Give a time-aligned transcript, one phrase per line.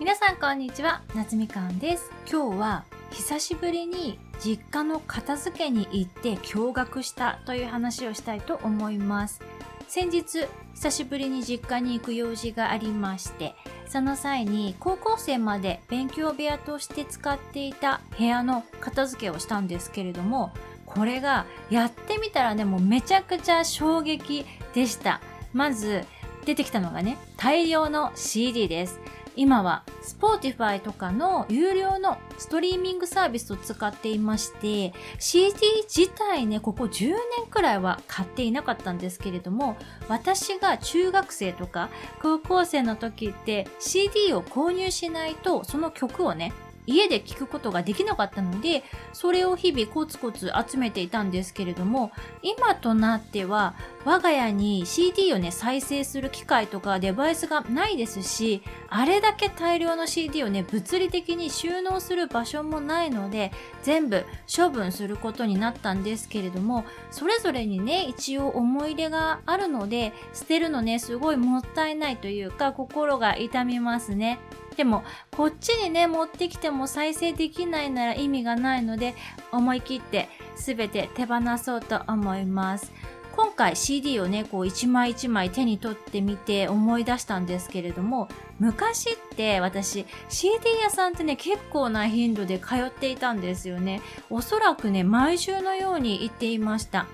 [0.00, 2.10] 皆さんこんにちは夏みかんです。
[2.26, 9.42] 今日は久しぶりに実家の片付けに行って驚愕したという話をしたいと思います。
[9.88, 13.54] 先日久しぶりに実家に行く用事がありまして
[13.86, 20.52] その際に高校生まで勉強部屋として使っていた部屋の片付けをしたんですけれども
[20.86, 25.20] これがやってみたらねもうめちゃくちゃ衝撃でした。
[25.52, 26.06] まず
[26.46, 28.98] 出てきたのがね大量の CD です。
[29.40, 35.56] 今は Spotify とかの有料のストリーミングサービスを使っていまして CD
[35.88, 37.16] 自体ねここ10年
[37.50, 41.88] くらいは買っていなかったんですけれども私が中学生とか
[42.20, 46.52] 高校生の時って CD を購入しないとその曲をね
[46.90, 52.10] 家で聞くことができなかったので、それを日々コツコツ集めていたんですけれども、
[52.42, 74.38] 今となっては我が家に CD をね、再生する機械とかデバイスがないですし、あれだけ大量の CD をね、物理的に収納する場所もないので、全部処分することになったんですけれども、それぞれにね、一応思い入れがあるので、捨てるのね、すごいもったいないというか、心が痛みますね。
[74.80, 79.14] でもこっちにね持ってきても再生できないなら意味がないので
[79.52, 82.90] 思い切って全て手放そうと思います。
[83.36, 88.28] 今回 CD をねこう一枚一枚手に取ってみて思い出したんですけれども
[88.58, 94.00] 昔って私 CD 屋さんってね結構な頻度で通っていたんですよね。
[94.30, 97.06] おそらくね毎週のように行っていました。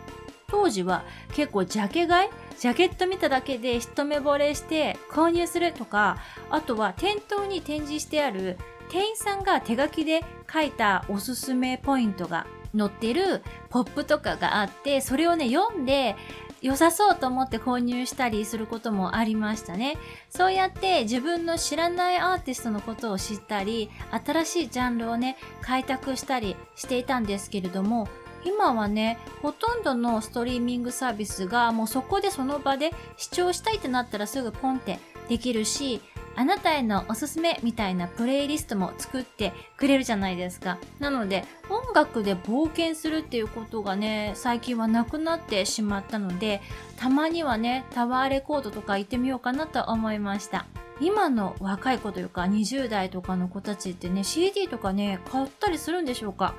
[0.47, 1.03] 当時は
[1.35, 6.19] 結構ジャケ買いジャケット見ただけで一目惚れして購入するとか
[6.51, 12.47] あとは店頭に展示してある店員さんが手書きで書いたおすすめポイントが
[12.77, 16.17] 載ってるポップとかがあってそれをね読んで
[16.63, 19.97] 良さそうと思って購入したりすることもありましたね。
[20.31, 23.91] そうやって自分の知らないアーティストのことを知ったり、
[24.25, 28.09] 新しいジャンルをね、開拓したりしていたんですけれども、
[28.45, 34.99] 今はね、ほとんどのストリーミングサービスがもうそこでその場で視聴したいってなったらすぐポンって
[35.29, 36.01] できるし、
[36.39, 40.79] あなたへのおすすめみたいなプレイリストも作ってくれるじゃないですか。
[40.99, 46.61] なので、音楽で冒険するっていうことがね、最近はなくなってしまったので、
[46.99, 50.67] たまにはね、タワーレコードとか行ってみようかなと思いました。
[51.01, 56.55] 今の若い子というか20代とかの子たちってね CD とかね買ったりするんでしょうか？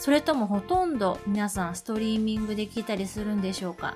[0.00, 3.94] それともほとんど皆さんストリーミングで聴いたりするんでしょうか？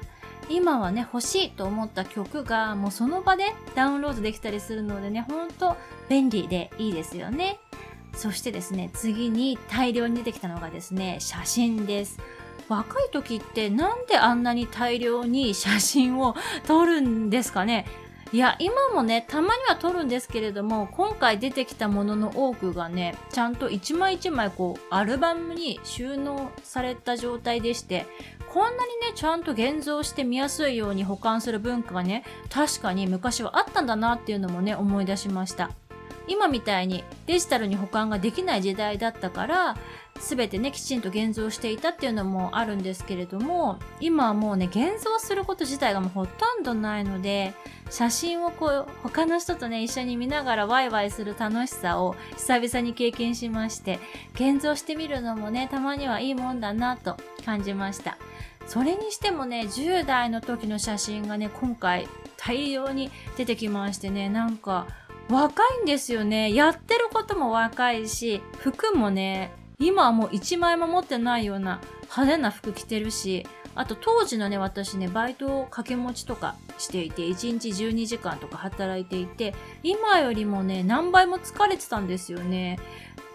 [0.50, 5.78] 今はね欲しいと思った曲がもうその場でダウンロードできたりするのでねほんと
[6.10, 7.58] 便利でいいですよね。
[8.14, 12.18] そしてですね次に大量に出てきたのがですね写真です。
[12.68, 16.34] 若い時ってなんであんなに大量に写真を
[16.66, 17.86] 撮るんですかね？
[18.32, 28.06] いや今もねたまには撮るんですけれども今回出てきたものの多くがねちゃんと一枚一枚こうアルバムに収納された状態でして
[28.52, 35.70] こんなにねちゃんと現像して見やすいように保管する文化がね確かに昔はあったんだなっていうのもね思い出しました。
[36.26, 39.76] 今みたいにデジタルに保管ができない時代だったから
[40.20, 47.52] 全てねきちんと現像していたっていうのもあるんですけれども今はもうね現像すること自体がもうほとんどないので
[47.90, 54.00] 写真をこう他の人とね一緒に見ながらワイワイする楽しさを久々に経験しまして
[54.34, 58.16] 現像してみるのもねたまにはいいもんだなと感じました。
[58.66, 64.86] それにしてもね10代の時の写真がね今回大量に出てきましてねなんか
[65.28, 66.52] 若いんですよね。
[66.52, 82.78] やってることも若いし服もね今はもう1枚も持ってないような派手な服着てるしあと当時のね私ねバイトを掛け持ちとかしていて1日12時間とか働いていて今よりもね何倍も疲れてたんですよね。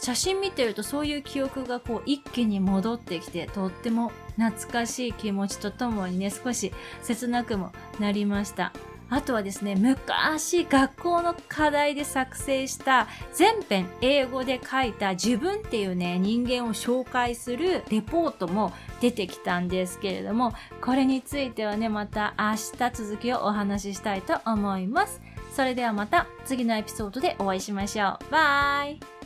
[0.01, 8.72] 写真見てるとそういう記憶がこう一気に戻ってきてとっても懐かしい気持ちとともにね少し切なくもなりました。
[9.09, 18.72] あとはですね、昔学校の課題で作成した全編英語で書いた自分っていうね、人間を紹介するレポートも
[19.02, 25.22] 出てきたんですけれども、これについてはね、また明日続きをお話ししたいと思います。
[25.55, 28.32] それではまた次のエピソードでお会いしましょう。
[28.32, 29.18] バイ